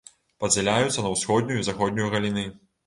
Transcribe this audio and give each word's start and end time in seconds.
Падзяляюцца 0.43 1.05
на 1.09 1.11
ўсходнюю 1.17 1.61
і 1.61 1.69
заходнюю 1.69 2.11
галіны. 2.17 2.53